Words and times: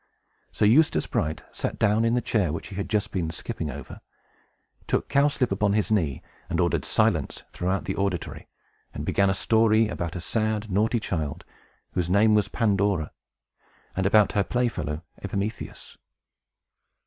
So 0.51 0.65
Eustace 0.65 1.05
Bright 1.05 1.43
sat 1.51 1.77
down 1.77 2.05
in 2.05 2.15
the 2.15 2.23
chair 2.23 2.51
which 2.51 2.69
he 2.69 2.75
had 2.75 2.89
just 2.89 3.11
been 3.11 3.29
skipping 3.29 3.69
over, 3.69 4.01
took 4.87 5.07
Cowslip 5.07 5.51
upon 5.51 5.73
his 5.73 5.91
knee, 5.91 6.23
ordered 6.57 6.85
silence 6.85 7.43
throughout 7.53 7.85
the 7.85 7.95
auditory, 7.95 8.47
and 8.95 9.05
began 9.05 9.29
a 9.29 9.35
story 9.35 9.89
about 9.89 10.15
a 10.15 10.19
sad 10.19 10.71
naughty 10.71 10.99
child, 10.99 11.45
whose 11.91 12.09
name 12.09 12.33
was 12.33 12.47
Pandora, 12.47 13.11
and 13.95 14.07
about 14.07 14.31
her 14.31 14.43
playfellow 14.43 15.03
Epimetheus. 15.21 15.97